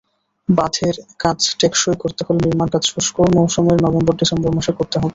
[0.49, 5.09] বাঁধের কাজ টেকসই করতে হলে নির্মাণকাজ শুষ্ক মৌসুমের নভেম্বর-ডিসেম্বর মাসে করতে হবে।